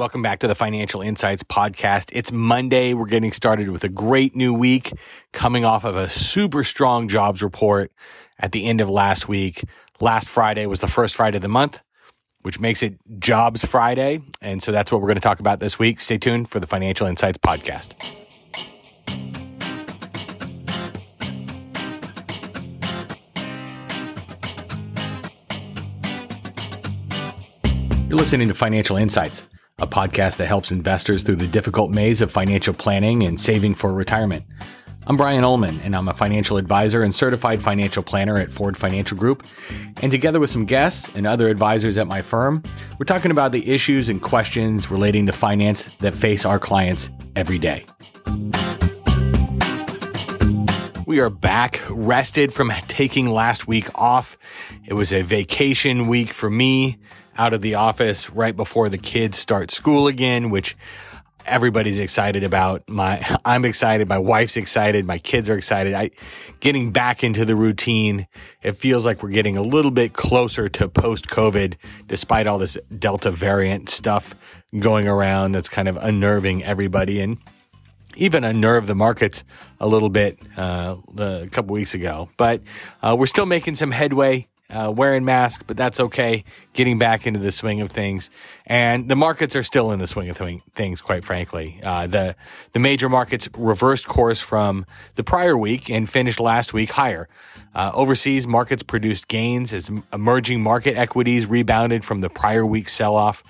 [0.00, 2.08] Welcome back to the Financial Insights podcast.
[2.14, 2.94] It's Monday.
[2.94, 4.94] We're getting started with a great new week
[5.34, 7.92] coming off of a super strong jobs report
[8.38, 9.62] at the end of last week.
[10.00, 11.82] Last Friday was the first Friday of the month,
[12.40, 14.22] which makes it Jobs Friday.
[14.40, 16.00] And so that's what we're going to talk about this week.
[16.00, 17.92] Stay tuned for the Financial Insights podcast.
[28.08, 29.42] You're listening to Financial Insights
[29.80, 33.92] a podcast that helps investors through the difficult maze of financial planning and saving for
[33.92, 34.44] retirement.
[35.06, 39.16] I'm Brian Ullman, and I'm a financial advisor and certified financial planner at Ford Financial
[39.16, 39.46] Group.
[40.02, 42.62] And together with some guests and other advisors at my firm,
[42.98, 47.58] we're talking about the issues and questions relating to finance that face our clients every
[47.58, 47.86] day.
[51.10, 54.38] We are back, rested from taking last week off.
[54.86, 56.98] It was a vacation week for me
[57.36, 60.76] out of the office right before the kids start school again, which
[61.44, 62.88] everybody's excited about.
[62.88, 64.08] My, I'm excited.
[64.08, 65.04] My wife's excited.
[65.04, 65.94] My kids are excited.
[65.94, 66.12] I,
[66.60, 68.28] getting back into the routine.
[68.62, 71.74] It feels like we're getting a little bit closer to post COVID,
[72.06, 74.36] despite all this Delta variant stuff
[74.78, 77.38] going around that's kind of unnerving everybody and
[78.16, 79.44] even unnerved the markets
[79.78, 82.28] a little bit, uh, a couple weeks ago.
[82.36, 82.62] But,
[83.02, 86.44] uh, we're still making some headway uh, wearing masks, but that's okay.
[86.72, 88.30] Getting back into the swing of things,
[88.66, 91.00] and the markets are still in the swing of th- things.
[91.00, 92.36] Quite frankly, uh, the
[92.72, 97.28] the major markets reversed course from the prior week and finished last week higher.
[97.74, 103.16] Uh, overseas markets produced gains as emerging market equities rebounded from the prior week sell
[103.16, 103.42] off.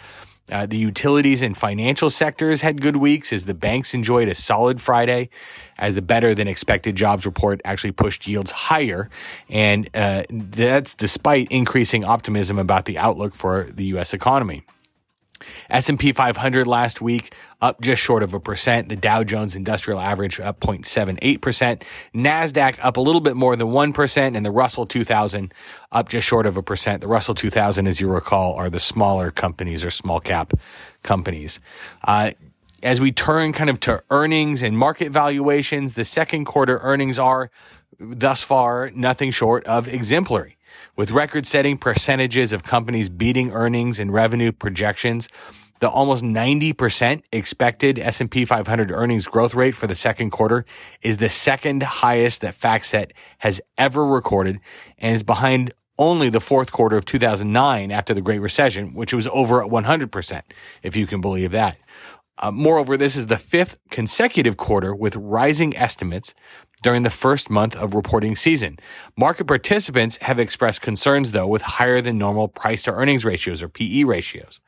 [0.50, 4.80] Uh, the utilities and financial sectors had good weeks as the banks enjoyed a solid
[4.80, 5.30] Friday,
[5.78, 9.08] as the better than expected jobs report actually pushed yields higher.
[9.48, 14.12] And uh, that's despite increasing optimism about the outlook for the U.S.
[14.12, 14.64] economy.
[15.68, 18.88] S&P 500 last week up just short of a percent.
[18.88, 21.82] The Dow Jones Industrial Average up 0.78%.
[22.14, 25.52] NASDAQ up a little bit more than 1% and the Russell 2000
[25.92, 27.00] up just short of a percent.
[27.00, 30.52] The Russell 2000, as you recall, are the smaller companies or small cap
[31.02, 31.60] companies.
[32.04, 32.32] Uh,
[32.82, 37.50] as we turn kind of to earnings and market valuations, the second quarter earnings are
[37.98, 40.56] thus far nothing short of exemplary
[40.96, 45.28] with record setting percentages of companies beating earnings and revenue projections.
[45.80, 50.66] The almost 90% expected S&P 500 earnings growth rate for the second quarter
[51.00, 54.60] is the second highest that FactSet has ever recorded
[54.98, 59.26] and is behind only the fourth quarter of 2009 after the Great Recession, which was
[59.28, 60.42] over 100%,
[60.82, 61.78] if you can believe that.
[62.38, 66.34] Uh, moreover, this is the fifth consecutive quarter with rising estimates
[66.82, 68.78] during the first month of reporting season.
[69.16, 73.68] Market participants have expressed concerns though with higher than normal price to earnings ratios or
[73.68, 74.60] PE ratios.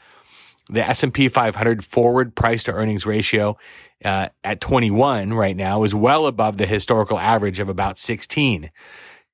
[0.68, 3.56] The S&P 500 forward price to earnings ratio
[4.04, 8.70] uh, at 21 right now is well above the historical average of about 16.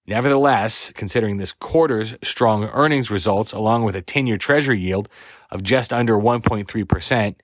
[0.06, 5.11] Nevertheless, considering this quarter's strong earnings results along with a 10-year treasury yield
[5.50, 7.34] of just under 1.3%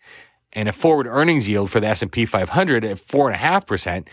[0.54, 4.08] and a forward earnings yield for the S&P 500 at 4.5%,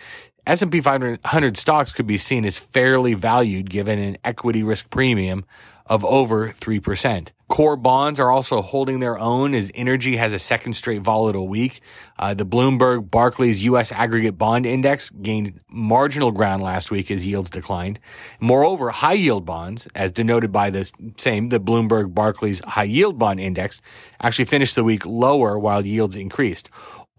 [0.47, 5.46] S&P 500 stocks could be seen as fairly valued given an equity risk premium
[5.85, 7.29] of over 3%.
[7.47, 11.81] Core bonds are also holding their own as energy has a second straight volatile week.
[12.18, 13.91] Uh, the Bloomberg Barclays U.S.
[13.91, 18.00] Aggregate Bond Index gained marginal ground last week as yields declined.
[18.40, 23.41] Moreover, high yield bonds, as denoted by the same, the Bloomberg Barclays High Yield Bond
[23.41, 23.81] Index,
[24.22, 26.69] actually finished the week lower while yields increased.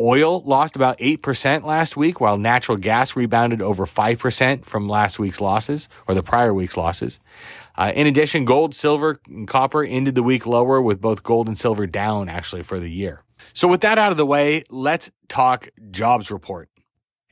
[0.02, 5.40] Oil lost about 8% last week, while natural gas rebounded over 5% from last week's
[5.40, 7.20] losses or the prior week's losses.
[7.76, 11.56] Uh, in addition, gold, silver, and copper ended the week lower with both gold and
[11.56, 13.22] silver down actually for the year.
[13.52, 16.68] So with that out of the way, let's talk jobs report.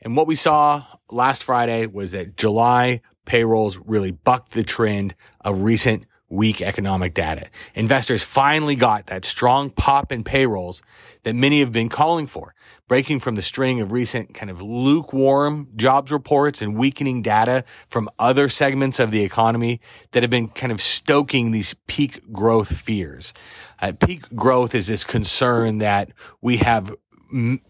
[0.01, 5.63] And what we saw last Friday was that July payrolls really bucked the trend of
[5.63, 7.47] recent weak economic data.
[7.75, 10.81] Investors finally got that strong pop in payrolls
[11.23, 12.55] that many have been calling for,
[12.87, 18.09] breaking from the string of recent kind of lukewarm jobs reports and weakening data from
[18.17, 19.81] other segments of the economy
[20.11, 23.33] that have been kind of stoking these peak growth fears.
[23.81, 26.11] Uh, peak growth is this concern that
[26.41, 26.95] we have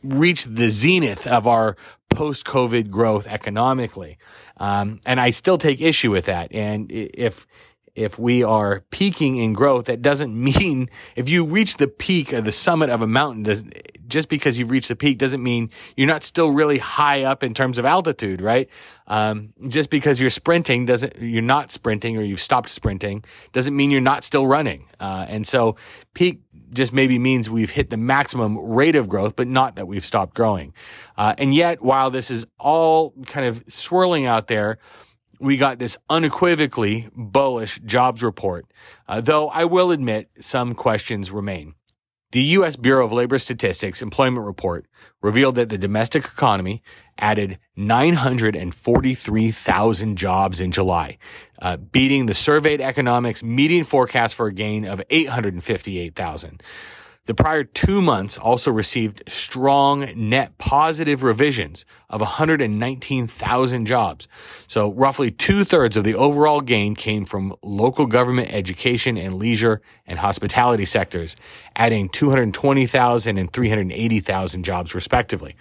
[0.03, 1.75] reached the zenith of our
[2.09, 4.17] post COVID growth economically.
[4.57, 6.51] Um, and I still take issue with that.
[6.53, 7.47] And if,
[7.95, 12.45] if we are peaking in growth, that doesn't mean if you reach the peak of
[12.45, 13.71] the summit of a mountain,
[14.07, 17.53] just because you've reached the peak doesn't mean you're not still really high up in
[17.53, 18.69] terms of altitude, right?
[19.07, 23.23] Um, just because you're sprinting doesn't, you're not sprinting or you've stopped sprinting
[23.53, 24.85] doesn't mean you're not still running.
[24.99, 25.75] Uh, and so
[26.13, 26.41] peak
[26.73, 30.33] just maybe means we've hit the maximum rate of growth, but not that we've stopped
[30.33, 30.73] growing.
[31.17, 34.77] Uh, and yet, while this is all kind of swirling out there,
[35.41, 38.65] we got this unequivocally bullish jobs report,
[39.07, 41.73] uh, though I will admit some questions remain.
[42.31, 42.75] The U.S.
[42.77, 44.85] Bureau of Labor Statistics employment report
[45.21, 46.81] revealed that the domestic economy
[47.17, 51.17] added 943,000 jobs in July,
[51.61, 56.63] uh, beating the surveyed economics median forecast for a gain of 858,000.
[57.25, 64.27] The prior two months also received strong net positive revisions of 119,000 jobs.
[64.65, 69.81] So roughly two thirds of the overall gain came from local government education and leisure
[70.07, 71.35] and hospitality sectors,
[71.75, 75.55] adding 220,000 and 380,000 jobs respectively.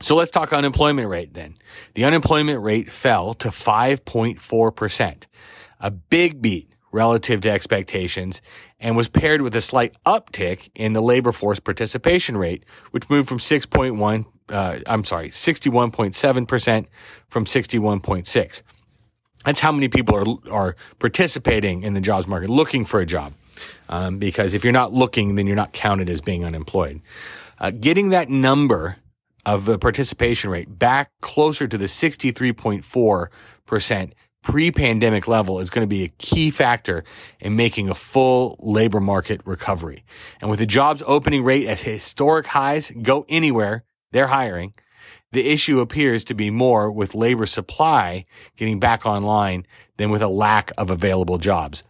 [0.00, 1.56] So let's talk unemployment rate then.
[1.94, 5.26] The unemployment rate fell to 5.4%,
[5.80, 8.40] a big beat relative to expectations
[8.78, 13.28] and was paired with a slight uptick in the labor force participation rate, which moved
[13.28, 16.86] from 6.1, uh, I'm sorry, 61.7%
[17.28, 18.62] from 61.6.
[19.44, 23.32] That's how many people are, are participating in the jobs market, looking for a job.
[23.88, 27.00] Um, because if you're not looking, then you're not counted as being unemployed.
[27.58, 28.98] Uh, getting that number
[29.44, 34.12] of the participation rate back closer to the 63.4%
[34.42, 37.04] pre-pandemic level is going to be a key factor
[37.40, 40.04] in making a full labor market recovery.
[40.40, 44.74] And with the jobs opening rate at historic highs, go anywhere, they're hiring.
[45.30, 49.66] The issue appears to be more with labor supply getting back online
[49.96, 51.82] than with a lack of available jobs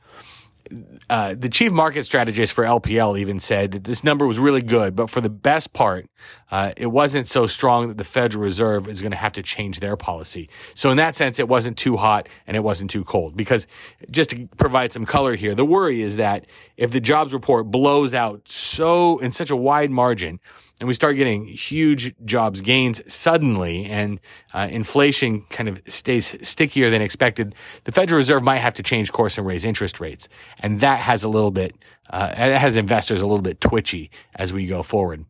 [1.11, 4.95] uh, the chief market strategist for LPL even said that this number was really good,
[4.97, 6.07] but for the best part,
[6.51, 9.81] uh, it wasn't so strong that the Federal Reserve is going to have to change
[9.81, 10.49] their policy.
[10.75, 13.37] So in that sense, it wasn't too hot and it wasn't too cold.
[13.37, 13.67] Because
[14.11, 16.47] just to provide some color here, the worry is that
[16.77, 20.41] if the jobs report blows out so in such a wide margin,
[20.83, 24.19] and we start getting huge jobs gains suddenly and
[24.53, 29.13] uh, inflation kind of stays stickier than expected, the Federal Reserve might have to change
[29.13, 30.29] course and raise interest rates.
[30.59, 31.77] And that has a little bit,
[32.11, 35.25] uh, it has investors a little bit twitchy as we go forward.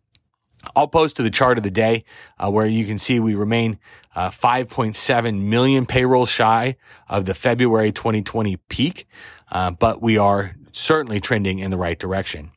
[0.74, 2.04] I'll post to the chart of the day
[2.38, 3.78] uh, where you can see we remain
[4.16, 6.76] uh, 5.7 million payrolls shy
[7.10, 9.06] of the February 2020 peak,
[9.50, 12.52] uh, but we are certainly trending in the right direction.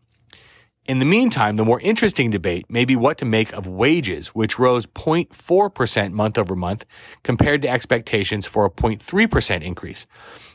[0.88, 4.60] In the meantime, the more interesting debate may be what to make of wages, which
[4.60, 6.86] rose 0.4% month over month
[7.24, 10.06] compared to expectations for a 0.3% increase.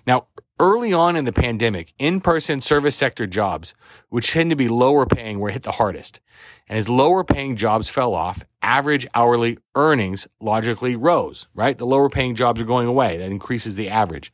[0.06, 0.28] Now,
[0.60, 3.74] early on in the pandemic, in-person service sector jobs,
[4.08, 6.20] which tend to be lower paying, were hit the hardest.
[6.68, 11.76] And as lower paying jobs fell off, average hourly earnings logically rose, right?
[11.76, 13.16] The lower paying jobs are going away.
[13.16, 14.32] That increases the average.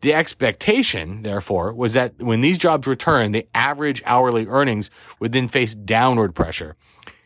[0.00, 4.90] The expectation, therefore, was that when these jobs return, the average hourly earnings
[5.20, 6.76] would then face downward pressure.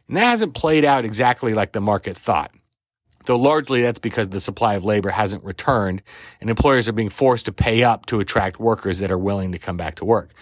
[0.07, 2.53] And that hasn't played out exactly like the market thought.
[3.27, 6.03] Though largely that's because the supply of labor hasn't returned
[6.41, 9.59] and employers are being forced to pay up to attract workers that are willing to
[9.59, 10.33] come back to work.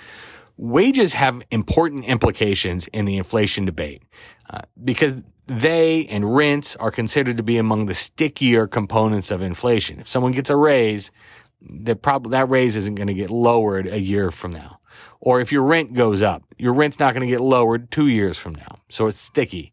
[0.57, 4.03] Wages have important implications in the inflation debate
[4.51, 10.01] uh, because they and rents are considered to be among the stickier components of inflation.
[10.01, 11.11] If someone gets a raise,
[11.61, 14.79] that probably that raise isn't going to get lowered a year from now.
[15.21, 18.39] Or if your rent goes up, your rent's not going to get lowered two years
[18.39, 18.79] from now.
[18.89, 19.73] So it's sticky.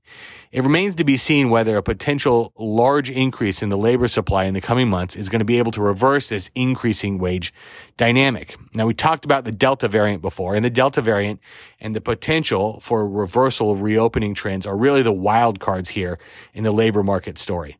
[0.51, 4.53] It remains to be seen whether a potential large increase in the labor supply in
[4.53, 7.53] the coming months is going to be able to reverse this increasing wage
[7.95, 8.55] dynamic.
[8.73, 11.39] Now we talked about the Delta variant before and the Delta variant
[11.79, 16.17] and the potential for reversal of reopening trends are really the wild cards here
[16.53, 17.77] in the labor market story.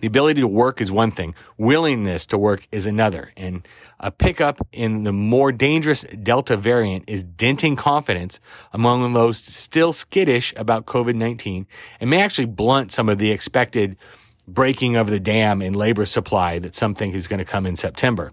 [0.00, 1.34] The ability to work is one thing.
[1.56, 3.32] Willingness to work is another.
[3.36, 3.66] And
[4.00, 8.40] a pickup in the more dangerous Delta variant is denting confidence
[8.72, 11.66] among those still skittish about COVID-19
[12.00, 13.96] and may actually blunt some of the expected
[14.46, 17.76] breaking of the dam in labor supply that some think is going to come in
[17.76, 18.32] September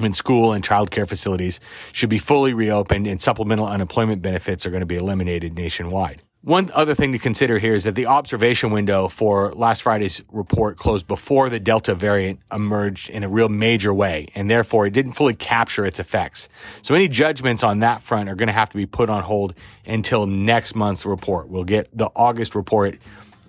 [0.00, 1.60] when school and childcare facilities
[1.92, 6.22] should be fully reopened and supplemental unemployment benefits are going to be eliminated nationwide.
[6.42, 10.78] One other thing to consider here is that the observation window for last Friday's report
[10.78, 15.12] closed before the Delta variant emerged in a real major way, and therefore it didn't
[15.12, 16.48] fully capture its effects.
[16.80, 19.52] So any judgments on that front are going to have to be put on hold
[19.84, 21.50] until next month's report.
[21.50, 22.96] We'll get the August report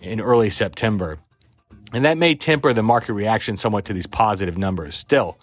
[0.01, 1.19] in early September.
[1.93, 4.95] And that may temper the market reaction somewhat to these positive numbers.
[4.95, 5.38] Still,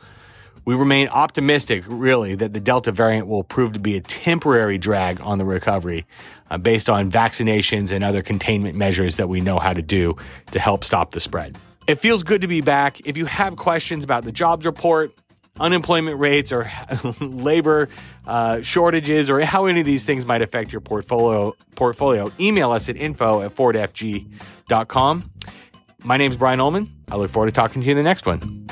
[0.69, 5.19] we remain optimistic, really, that the Delta variant will prove to be a temporary drag
[5.23, 6.05] on the recovery
[6.51, 10.15] uh, based on vaccinations and other containment measures that we know how to do
[10.51, 11.57] to help stop the spread.
[11.87, 13.01] It feels good to be back.
[13.07, 15.15] If you have questions about the jobs report,
[15.59, 16.71] unemployment rates or
[17.23, 17.89] labor
[18.27, 22.91] uh, shortages or how any of these things might affect your portfolio, portfolio, email us
[22.91, 25.31] at info at fordfg.com.
[26.05, 26.93] My name is Brian Ullman.
[27.11, 28.68] I look forward to talking to you in the next one.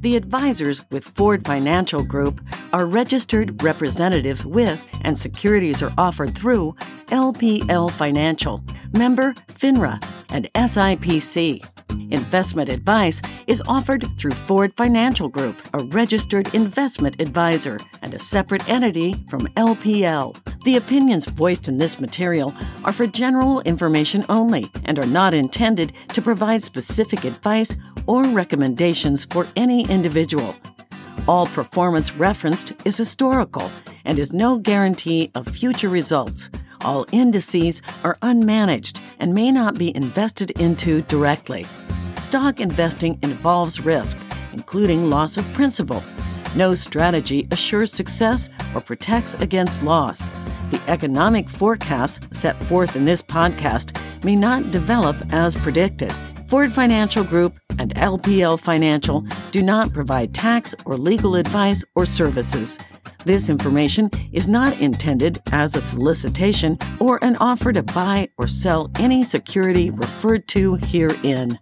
[0.00, 2.40] The advisors with Ford Financial Group
[2.72, 6.74] are registered representatives with and securities are offered through
[7.08, 8.64] LPL Financial,
[8.94, 11.62] member FINRA, and SIPC.
[12.10, 18.66] Investment advice is offered through Ford Financial Group, a registered investment advisor and a separate
[18.70, 20.34] entity from LPL.
[20.62, 22.52] The opinions voiced in this material
[22.84, 29.24] are for general information only and are not intended to provide specific advice or recommendations
[29.24, 30.54] for any individual.
[31.26, 33.70] All performance referenced is historical
[34.04, 36.50] and is no guarantee of future results.
[36.82, 41.64] All indices are unmanaged and may not be invested into directly.
[42.20, 44.18] Stock investing involves risk,
[44.52, 46.02] including loss of principal.
[46.54, 50.28] No strategy assures success or protects against loss.
[50.70, 56.12] The economic forecasts set forth in this podcast may not develop as predicted.
[56.48, 62.78] Ford Financial Group and LPL Financial do not provide tax or legal advice or services.
[63.24, 68.90] This information is not intended as a solicitation or an offer to buy or sell
[68.98, 71.58] any security referred to herein.